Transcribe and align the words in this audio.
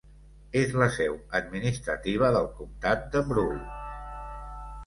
És 0.61 0.71
la 0.83 0.87
seu 0.95 1.19
administrativa 1.41 2.31
del 2.39 2.51
comtat 2.63 3.07
de 3.17 3.23
Brule. 3.29 3.63